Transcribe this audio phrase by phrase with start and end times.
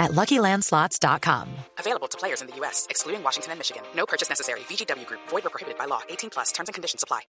[0.00, 1.46] at LuckyLandSlots.com.
[1.78, 3.82] Available to players in the U.S., excluding Washington and Michigan.
[3.94, 4.60] No purchase necessary.
[4.68, 5.20] VGW Group.
[5.28, 6.00] Void or prohibited by law.
[6.08, 6.52] 18 plus.
[6.52, 7.20] Terms and conditions apply.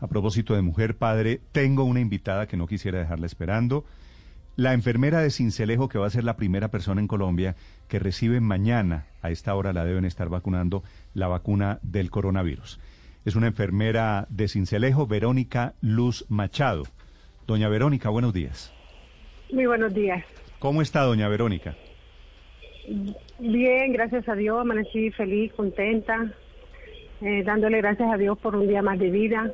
[0.00, 3.84] A propósito de mujer padre, tengo una invitada que no quisiera dejarla esperando.
[4.54, 7.56] La enfermera de Cincelejo, que va a ser la primera persona en Colombia
[7.88, 10.82] que recibe mañana, a esta hora la deben estar vacunando,
[11.14, 12.78] la vacuna del coronavirus.
[13.24, 16.82] Es una enfermera de Cincelejo, Verónica Luz Machado.
[17.46, 18.72] Doña Verónica, buenos días.
[19.50, 20.24] Muy buenos días.
[20.58, 21.76] ¿Cómo está, doña Verónica?
[23.38, 26.32] Bien, gracias a Dios, amanecí feliz, contenta,
[27.20, 29.50] eh, dándole gracias a Dios por un día más de vida,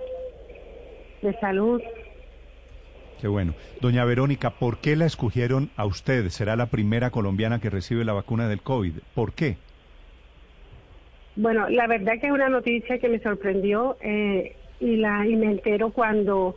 [1.20, 1.82] de salud.
[3.20, 3.54] Qué bueno.
[3.80, 6.28] Doña Verónica, ¿por qué la escogieron a usted?
[6.28, 8.92] Será la primera colombiana que recibe la vacuna del COVID.
[9.14, 9.56] ¿Por qué?
[11.34, 15.46] Bueno, la verdad que es una noticia que me sorprendió eh, y la y me
[15.46, 16.56] entero cuando,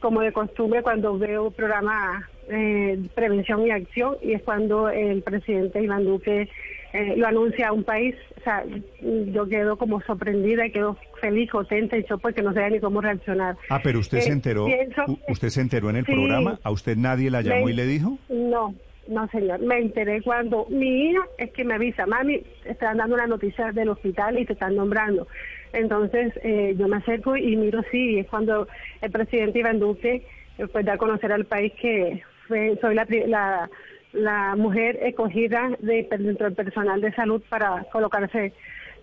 [0.00, 5.82] como de costumbre, cuando veo programa eh, prevención y acción y es cuando el presidente
[5.82, 6.48] Iván Duque
[6.92, 8.14] eh, lo anuncia a un país.
[8.38, 8.64] O sea,
[9.00, 13.00] yo quedo como sorprendida y quedo feliz, contenta y yo porque no sé ni cómo
[13.00, 13.56] reaccionar.
[13.70, 16.12] Ah, pero usted se Eh, enteró, pienso- usted se enteró en el Sí.
[16.12, 18.18] programa, a usted nadie la llamó Me- y le dijo.
[18.28, 18.74] No,
[19.08, 23.26] no señor, me enteré cuando mi hija es que me avisa, mami, están dando una
[23.26, 25.26] noticia del hospital y te están nombrando.
[25.72, 28.68] Entonces eh, yo me acerco y miro sí, y es cuando
[29.00, 30.26] el presidente Iván Duque
[30.58, 33.70] eh, pues da a conocer al país que fue- soy la, la,
[34.12, 38.52] la mujer escogida de, dentro del personal de salud para colocarse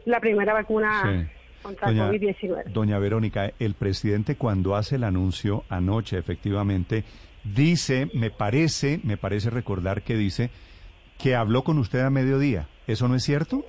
[0.05, 1.27] la primera vacuna Sí.
[1.63, 2.63] contra Doña, COVID-19.
[2.65, 7.03] doña Verónica, el presidente cuando hace el anuncio anoche, efectivamente,
[7.43, 10.51] dice, me parece, me parece recordar que dice
[11.21, 12.67] que habló con usted a mediodía.
[12.87, 13.65] ¿Eso no es cierto?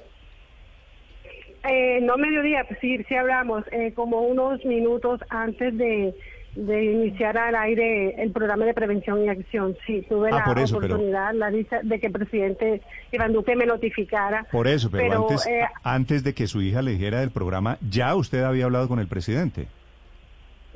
[1.68, 6.14] Eh, no mediodía, sí, sí hablamos, eh, como unos minutos antes de,
[6.56, 9.76] de iniciar al aire el programa de prevención y acción.
[9.86, 13.32] Sí, tuve Ah, la por eso, pero- oportunidad, la dicha de que el presidente Iván
[13.32, 14.44] Duque me notificara.
[14.50, 18.14] Por eso, pero, antes, eh, antes de que su hija le dijera del programa, ya
[18.16, 19.68] usted había hablado con el presidente.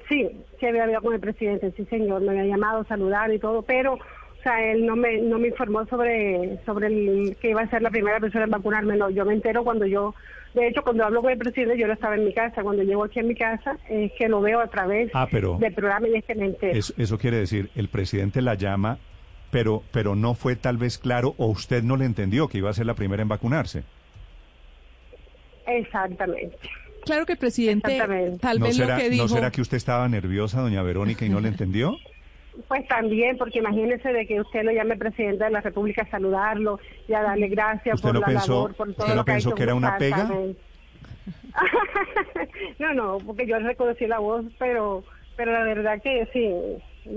[0.09, 0.29] Sí,
[0.61, 3.63] sí había hablado con el presidente, sí señor, me había llamado a saludar y todo,
[3.63, 3.99] pero,
[4.45, 7.91] sea, él no me, no me informó sobre, sobre el, que iba a ser la
[7.91, 10.15] primera persona en vacunarme, no, yo me entero cuando yo,
[10.55, 13.03] de hecho, cuando hablo con el presidente, yo no estaba en mi casa, cuando llego
[13.05, 16.15] aquí a mi casa, es que lo veo a través Ah, pero- del programa y
[16.17, 16.79] es que me entero.
[16.79, 18.99] Eso, eso quiere decir, el presidente la llama,
[19.51, 22.75] pero, pero no fue tal vez claro o usted no le entendió que iba a
[22.75, 23.83] ser la primera en vacunarse.
[25.67, 26.57] Exactamente.
[27.05, 28.39] Claro que el presidente, Exactamente.
[28.39, 31.29] tal ¿No vez será, lo que ¿No será que usted estaba nerviosa, doña Verónica, y
[31.29, 31.97] no le entendió?
[32.69, 36.79] Pues también, porque imagínese de que usted lo llame presidente de la República a saludarlo
[37.09, 39.25] y a darle gracias ¿Usted por no la pensó- labor, por todo usted no lo
[39.25, 39.57] que ha pensó hecho.
[39.57, 40.31] que era una pega?
[42.79, 45.05] No, no, porque yo reconocí la voz, pero
[45.37, 46.49] pero la verdad que sí.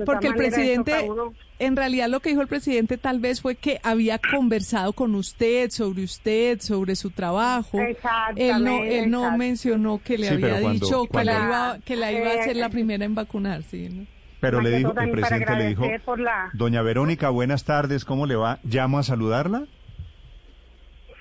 [0.06, 3.80] porque el presidente, uno- en realidad lo que dijo el presidente tal vez fue que
[3.84, 7.80] había conversado con usted sobre usted, sobre su trabajo.
[7.80, 11.46] Exactamente, Él no, él no mencionó que le Sí, había cuando- dicho que, cuando- la
[11.46, 14.06] iba, que la iba a ser la primera en vacunar, sí, ¿no?
[14.40, 18.26] Pero le dijo, el presidente le dijo, agradecer por la- doña Verónica, buenas tardes, ¿cómo
[18.28, 18.60] le va?
[18.64, 19.64] ¿Llamo a saludarla?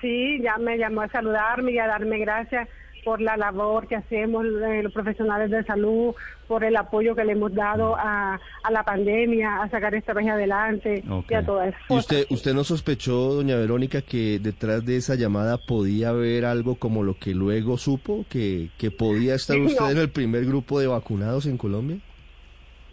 [0.01, 2.69] Sí, ya me llamó a saludarme y a darme gracias
[3.03, 6.13] por la labor que hacemos eh, los profesionales de salud,
[6.47, 10.29] por el apoyo que le hemos dado a, a la pandemia, a sacar esta país
[10.29, 12.03] adelante y a todas esas ¿Y cosas.
[12.03, 17.01] usted, usted no sospechó, doña Verónica, que detrás de esa llamada podía haber algo como
[17.01, 19.89] lo que luego supo, que, que podía estar usted No.
[19.91, 21.97] en el primer grupo de vacunados en Colombia?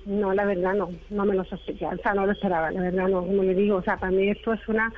[0.07, 3.09] No, la verdad no, no me lo sospechaba, o sea, no lo esperaba, la verdad
[3.09, 4.93] no, como le digo, o sea, para mí esto es una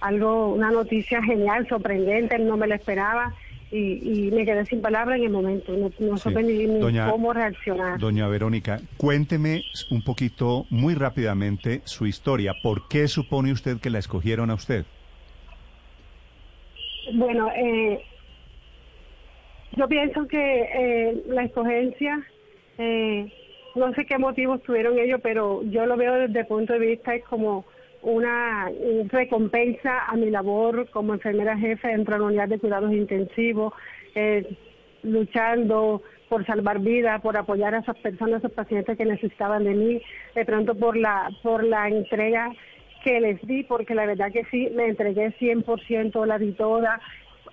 [0.00, 3.32] algo, una noticia genial, sorprendente, no me lo esperaba
[3.70, 6.22] y, y me quedé sin palabras en el momento, no, no Sí.
[6.24, 8.00] supe ni, ni Doña- cómo reaccionar.
[8.00, 12.54] Doña Verónica, cuénteme un poquito, muy rápidamente, su historia.
[12.54, 14.84] ¿Por qué supone usted que la escogieron a usted?
[17.12, 18.00] Bueno, eh,
[19.76, 22.20] yo pienso que eh, la escogencia,
[22.78, 23.32] eh,
[23.74, 27.14] no sé qué motivos tuvieron ellos, pero yo lo veo desde el punto de vista
[27.14, 27.64] es como
[28.02, 28.70] una
[29.08, 33.74] recompensa a mi labor como enfermera jefe dentro de la unidad de cuidados intensivos,
[34.14, 34.56] eh,
[35.02, 39.74] luchando por salvar vidas, por apoyar a esas personas, a esos pacientes que necesitaban de
[39.74, 40.02] mí,
[40.34, 42.52] de pronto por la por la entrega
[43.04, 47.00] que les di, porque la verdad que sí, me entregué 100%, la di toda,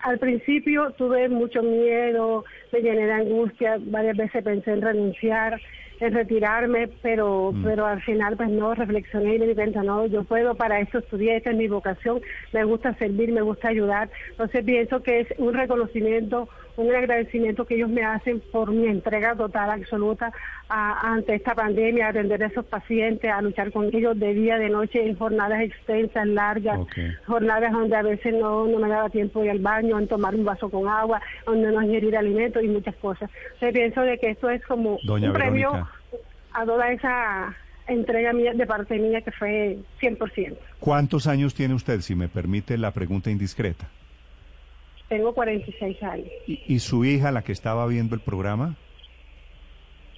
[0.02, 5.60] al principio tuve mucho miedo, me llené de angustia, varias veces pensé en renunciar,
[6.00, 7.64] en retirarme, pero Mm.
[7.64, 11.00] pero al final pues no, reflexioné y me di cuenta, no, yo puedo, para esto
[11.00, 12.22] estudié, esta es mi vocación,
[12.54, 17.76] me gusta servir, me gusta ayudar, entonces pienso que es un reconocimiento, un agradecimiento que
[17.76, 20.32] ellos me hacen por mi entrega total, absoluta,
[20.70, 24.58] a- ante esta pandemia, a atender a esos pacientes, a luchar con ellos de día,
[24.58, 26.80] de noche, en jornadas extensas, largas,
[27.26, 30.46] jornadas donde a veces no, no me daba tiempo ir al baño, en tomar un
[30.46, 33.30] vaso con agua, donde no ingerir alimentos y muchas cosas.
[33.54, 35.88] Entonces pienso de que esto es como Doña un premio
[36.54, 37.56] a toda esa
[37.88, 40.58] entrega mía de parte mía que fue 100%.
[40.80, 43.88] ¿Cuántos años tiene usted, si me permite la pregunta indiscreta?
[45.09, 46.27] Tengo 46 años.
[46.48, 48.75] ¿Y, y su hija, la que estaba viendo el programa?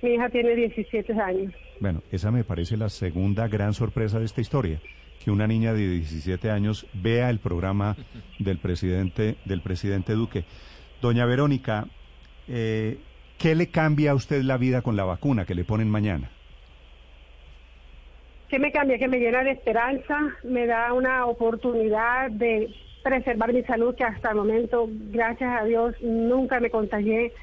[0.01, 1.53] Mi hija tiene 17 años.
[1.79, 4.79] Bueno, esa me parece la segunda gran sorpresa de esta historia,
[5.23, 7.95] que una niña de 17 años vea el programa
[8.39, 10.45] del presidente del presidente Duque.
[11.01, 11.87] Doña Verónica,
[12.47, 12.97] eh,
[13.37, 16.29] ¿qué le cambia a usted la vida con la vacuna que le ponen mañana?
[18.49, 18.97] ¿Qué me cambia?
[18.97, 22.73] Que me llena de esperanza, me da una oportunidad de
[23.03, 27.33] preservar mi salud, que hasta el momento, gracias a Dios, nunca me contagié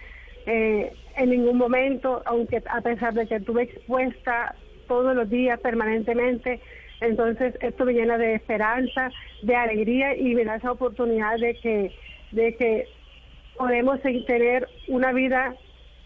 [0.47, 4.55] eh, en ningún momento, aunque a pesar de que estuve expuesta
[4.87, 6.61] todos los días, permanentemente.
[7.00, 9.11] Entonces, esto me llena de esperanza,
[9.43, 11.93] de alegría y me da esa oportunidad de que,
[12.32, 12.85] de que
[13.56, 15.55] podemos tener una vida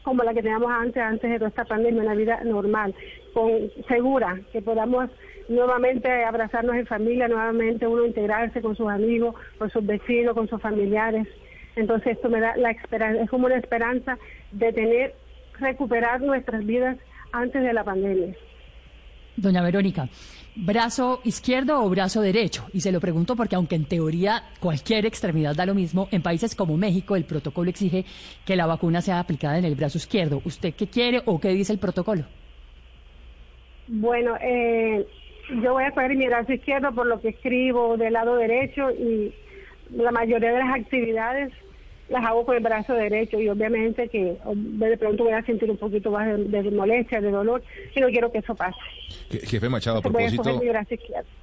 [0.03, 2.95] como la que teníamos antes, antes de toda esta pandemia, una vida normal,
[3.33, 3.51] con
[3.89, 5.11] segura, que podamos
[5.49, 10.61] nuevamente abrazarnos en familia, nuevamente uno integrarse con sus amigos, con sus vecinos, con sus
[10.63, 11.27] familiares.
[11.77, 14.19] Entonces esto me da la esperanza, es como una esperanza
[14.53, 15.15] de tener,
[15.59, 16.97] recuperar nuestras vidas
[17.33, 18.35] antes de la pandemia.
[19.37, 20.09] Doña Verónica,
[20.55, 22.67] ¿brazo izquierdo o brazo derecho?
[22.73, 26.55] Y se lo pregunto porque aunque en teoría cualquier extremidad da lo mismo, en países
[26.55, 28.05] como México el protocolo exige
[28.45, 30.43] que la vacuna sea aplicada en el brazo izquierdo.
[30.45, 32.25] ¿Usted qué quiere o qué dice el protocolo?
[33.93, 35.05] Bueno, eh,
[35.63, 39.35] yo voy a coger mi brazo izquierdo por lo que escribo del lado derecho y
[39.91, 41.53] la mayoría de las actividades
[42.11, 45.77] las hago con el brazo derecho y obviamente que de pronto voy a sentir un
[45.77, 47.63] poquito más de, de molestia, de dolor
[47.95, 48.77] y no quiero que eso pase.
[49.31, 50.61] Je- Jefe Machado, a propósito,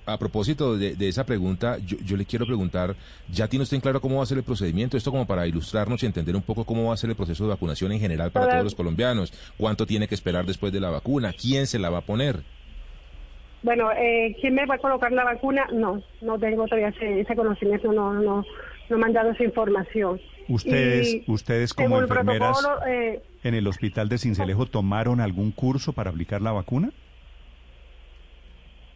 [0.06, 2.96] a propósito de, de esa pregunta, yo, yo le quiero preguntar,
[3.32, 4.98] ¿ya tiene usted en claro cómo va a ser el procedimiento?
[4.98, 7.50] Esto como para ilustrarnos y entender un poco cómo va a ser el proceso de
[7.52, 9.32] vacunación en general para Toda- todos los colombianos.
[9.58, 11.32] ¿Cuánto tiene que esperar después de la vacuna?
[11.34, 12.42] ¿Quién se la va a poner?
[13.64, 15.66] Bueno, eh, ¿quién me va a colocar la vacuna?
[15.74, 18.46] No, no tengo todavía ese, ese conocimiento, no, no,
[18.90, 20.20] no me han dado esa información.
[20.48, 25.94] Ustedes, Y ustedes como el enfermeras eh, en el hospital de Cincelejo tomaron algún curso
[25.94, 26.92] para aplicar la vacuna?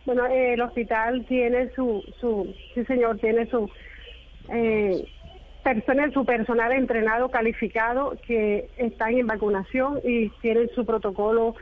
[0.05, 3.69] Bueno, eh, el hospital tiene su, su, sí señor, tiene su,
[4.49, 5.05] eh,
[5.63, 11.55] persona, su personal entrenado, calificado, que están en vacunación y tienen su protocolo,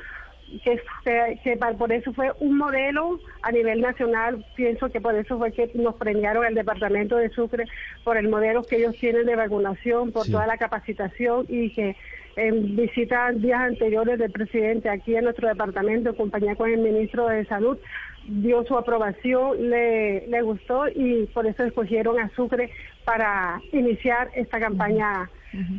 [0.63, 5.15] que, se- que pa- por eso fue un modelo a nivel nacional, pienso que por
[5.15, 7.65] eso fue que nos premiaron el departamento de Sucre
[8.03, 10.31] por el modelo que ellos tienen de vacunación, por Sí.
[10.31, 11.95] toda la capacitación y que
[12.35, 17.27] en visitas días anteriores del presidente aquí en nuestro departamento, en compañía con el ministro
[17.27, 17.77] de Salud,
[18.25, 22.71] dio su aprobación, le, le gustó y por eso escogieron a Sucre
[23.03, 25.29] para iniciar esta campaña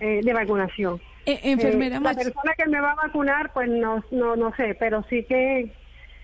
[0.00, 1.00] eh, de vacunación.
[1.26, 4.76] Eh, enfermera Eh, la persona que me va a vacunar, pues no, no, no sé,
[4.78, 5.72] pero sí que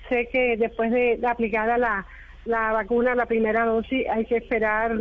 [0.09, 2.07] sé que después de, de aplicada la,
[2.45, 4.97] la vacuna, la primera dosis, hay que esperar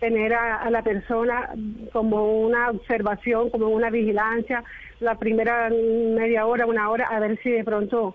[0.00, 1.50] tener a, a la persona
[1.92, 4.64] como una observación, como una vigilancia,
[5.00, 8.14] la primera media hora, una hora, a ver si de pronto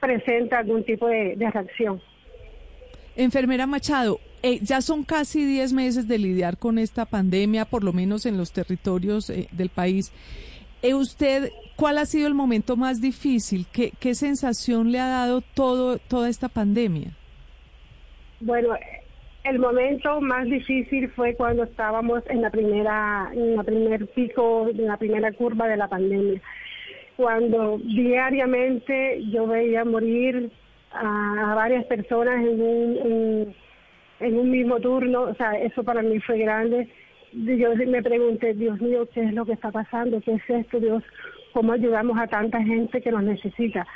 [0.00, 2.00] presenta algún tipo de, de reacción.
[3.16, 7.92] Enfermera Machado, eh, ya son casi 10 meses de lidiar con esta pandemia, por lo
[7.92, 10.12] menos en los territorios eh, del país.
[10.82, 13.66] Eh, ¿Usted cuál ha sido el momento más difícil?
[13.72, 17.10] ¿Qué, qué sensación le ha dado todo, toda esta pandemia?
[18.40, 18.76] Bueno,
[19.44, 24.86] el momento más difícil fue cuando estábamos en la primera, en la primer pico, en
[24.86, 26.40] la primera curva de la pandemia.
[27.16, 30.50] Cuando diariamente yo veía morir
[30.92, 33.54] a, varias personas en un, en,
[34.20, 36.88] en un mismo turno, o sea, eso para mí fue grande.
[37.32, 40.20] Yo me pregunté, Dios mío, ¿qué es lo que está pasando?
[40.20, 41.02] ¿Qué es esto, Dios?
[41.52, 43.86] ¿Cómo ayudamos a tanta gente que nos necesita?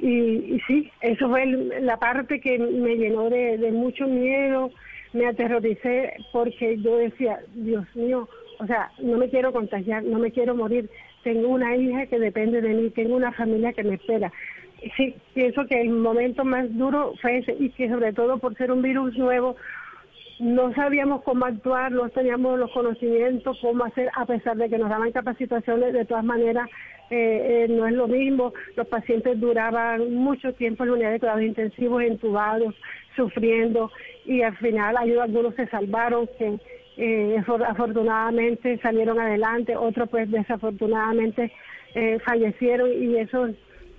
[0.00, 4.70] Y, y sí, eso fue la parte que me llenó de, de mucho miedo,
[5.12, 8.28] me aterroricé porque yo decía, Dios mío,
[8.58, 10.88] o sea, no me quiero contagiar, no me quiero morir,
[11.22, 14.32] tengo una hija que depende de mí, tengo una familia que me espera.
[14.96, 18.72] Sí, pienso que el momento más duro fue ese y que sobre todo por ser
[18.72, 19.56] un virus nuevo,
[20.40, 24.88] no sabíamos cómo actuar, no teníamos los conocimientos, cómo hacer, a pesar de que nos
[24.88, 26.68] daban capacitaciones, de todas maneras
[27.10, 28.52] eh, eh, no es lo mismo.
[28.76, 32.74] Los pacientes duraban mucho tiempo en la unidad de cuidados intensivos, entubados,
[33.16, 33.90] sufriendo,
[34.24, 36.58] y al final algunos se salvaron, que
[36.96, 41.52] eh, afortunadamente salieron adelante, otros pues desafortunadamente
[41.94, 43.48] eh, fallecieron y eso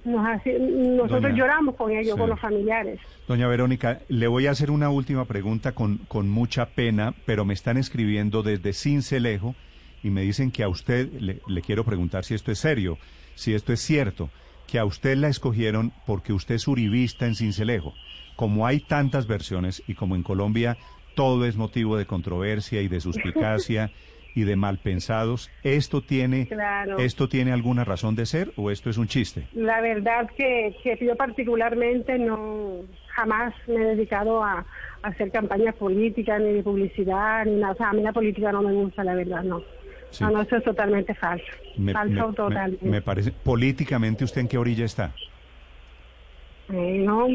[0.03, 3.00] nos hace, nosotros lloramos con ellos, con los familiares.
[3.27, 7.53] Doña Verónica, le voy a hacer una última pregunta con, con mucha pena, pero me
[7.53, 9.55] están escribiendo desde Cincelejo
[10.03, 12.98] y me dicen que a usted, le, le quiero preguntar si esto es serio,
[13.36, 14.29] si esto es cierto,
[14.67, 17.93] que a usted la escogieron porque usted es uribista en Cincelejo.
[18.36, 20.77] Como hay tantas versiones y como en Colombia
[21.15, 23.91] todo es motivo de controversia y de suspicacia
[24.35, 26.47] y de mal pensados, ¿esto tiene,
[27.00, 29.47] ¿esto tiene alguna razón de ser o esto es un chiste?
[29.53, 32.85] La verdad que, que yo particularmente no
[33.15, 34.65] jamás me he dedicado a,
[35.03, 37.73] hacer campañas políticas ni de publicidad ni nada.
[37.73, 39.63] O sea, a mí la política no me gusta, la verdad, no.
[40.19, 41.45] No, no, eso es totalmente falso.
[41.93, 42.85] falso totalmente.
[42.85, 43.31] Me, parece.
[43.31, 45.11] ¿Políticamente usted en qué orilla está?
[46.69, 47.27] Eh, no,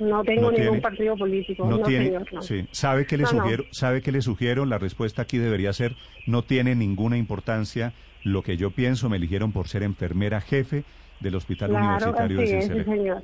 [0.00, 1.66] no tengo ningún partido político.
[1.66, 2.66] No, tiene, Sí.
[2.72, 3.64] ¿Sabe qué le sugiero?
[3.70, 4.64] ¿Sabe qué le sugiero?
[4.64, 5.94] La respuesta aquí debería ser
[6.26, 7.92] no tiene ninguna importancia
[8.24, 9.08] lo que yo pienso.
[9.08, 10.84] Me eligieron por ser enfermera jefe
[11.20, 12.62] del Hospital Universitario de.
[12.62, 13.22] Sí, señor.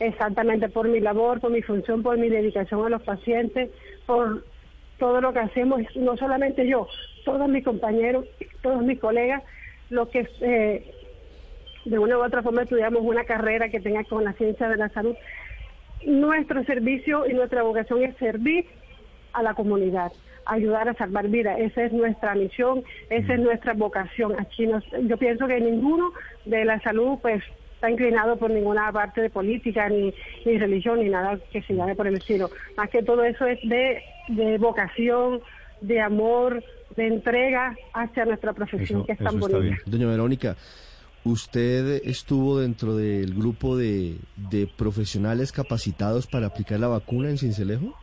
[0.00, 3.70] Exactamente, por mi labor, por mi función, por mi dedicación a los pacientes,
[4.06, 4.44] por
[4.98, 6.88] todo lo que hacemos, no solamente yo,
[7.24, 8.24] todos mis compañeros,
[8.62, 9.42] todos mis colegas,
[9.90, 10.92] lo que eh,
[11.84, 14.88] de una u otra forma estudiamos una carrera que tenga con la ciencia de la
[14.90, 15.16] salud,
[16.06, 18.66] nuestro servicio y nuestra vocación es servir
[19.32, 20.12] a la comunidad,
[20.46, 21.58] ayudar a salvar vidas.
[21.58, 24.34] Esa es nuestra misión, esa es nuestra vocación.
[24.38, 24.68] Aquí
[25.02, 26.12] yo pienso que ninguno
[26.44, 27.42] de la salud pues
[27.74, 30.12] está inclinado por ninguna parte de política, ni,
[30.44, 32.50] ni religión, ni nada que se llame por el estilo.
[32.76, 35.40] Más que todo eso es de, de vocación,
[35.80, 36.62] de amor,
[36.96, 39.76] de entrega hacia nuestra profesión, que es tan bonita.
[39.86, 40.56] Doña Verónica,
[41.28, 44.16] ¿Usted estuvo dentro del grupo de,
[44.78, 47.94] profesionales capacitados para aplicar la vacuna en Cincelejo?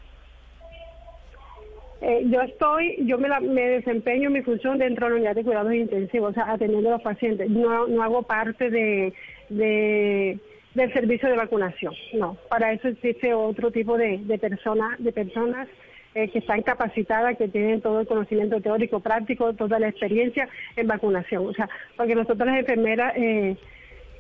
[2.01, 3.27] Eh, yo estoy, yo me,
[3.61, 7.01] desempeño mi función dentro de la unidad de cuidados intensivos, o sea, atendiendo a los
[7.01, 7.49] pacientes.
[7.49, 9.11] No, no hago parte de,
[9.49, 12.37] del servicio de vacunación, no.
[12.47, 15.67] Para eso existe otro tipo de, de personas, de personas
[16.15, 20.87] eh, que están capacitadas, que tienen todo el conocimiento teórico, práctico, toda la experiencia en
[20.87, 21.45] vacunación.
[21.45, 21.67] O sea,
[21.97, 23.57] porque nosotros las enfermeras, eh,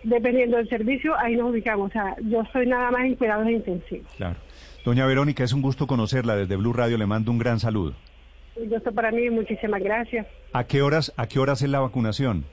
[0.03, 1.89] dependiendo del servicio, ahí nos ubicamos.
[1.89, 4.13] O sea, yo soy nada más en cuidados intensivos.
[4.17, 4.35] Claro.
[4.83, 6.35] Doña Verónica, es un gusto conocerla.
[6.35, 7.95] Desde Blue Radio le mando un gran saludo.
[8.57, 10.27] Yo estoy para mí, muchísimas gracias.
[10.51, 12.43] ¿A qué horas, a qué horas es la vacunación?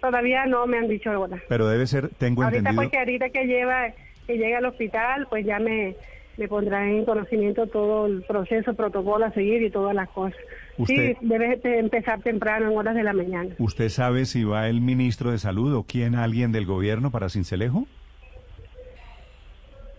[0.00, 1.42] Todavía no me han dicho ahora.
[1.48, 2.82] Pero debe ser, tengo ahorita entendido.
[2.82, 3.92] Porque ahorita que lleva,
[4.28, 5.96] que llega al hospital, pues ya me,
[6.40, 10.40] le pondrán en conocimiento todo el proceso, protocolo a seguir y todas las cosas.
[10.86, 13.54] sí, debe empezar temprano, en horas de la mañana.
[13.58, 17.86] ¿Usted sabe si va el ministro de Salud o quién, alguien del gobierno para Cincelejo?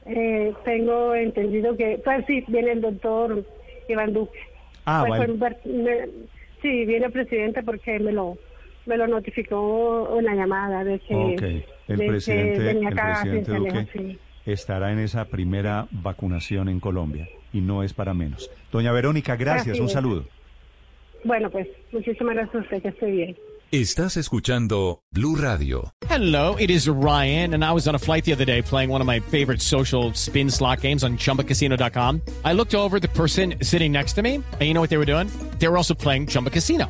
[0.08, 3.46] Eh, tengo entendido que, pues sí, viene el doctor
[3.88, 4.40] Iván Duque.
[4.86, 5.30] Ah, pues,
[6.64, 8.36] sí, viene el presidente porque me lo
[8.88, 15.00] me lo notificó en la llamada de que, el presidente, el presidente Duque estará en
[15.00, 18.50] esa primera vacunación en Colombia y no es para menos.
[18.72, 20.26] Doña Verónica, gracias, un saludo.
[21.24, 23.38] Bueno, pues muchísimas gracias a usted, que esté bien.
[23.72, 25.94] Estás escuchando Blue Radio.
[26.10, 29.00] Hello, it is Ryan, and I was on a flight the other day playing one
[29.00, 32.22] of my favorite social spin slot games on chumbacasino.com.
[32.44, 35.06] I looked over the person sitting next to me, and you know what they were
[35.06, 35.28] doing?
[35.60, 36.90] They were also playing Chumba Casino.